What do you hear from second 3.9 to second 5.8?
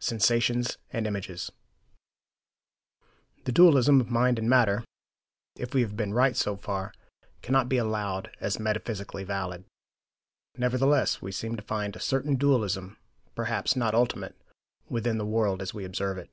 of mind and matter, if we